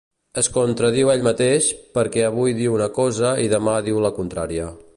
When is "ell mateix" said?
1.15-1.67